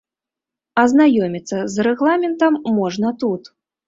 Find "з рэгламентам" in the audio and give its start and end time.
1.73-2.57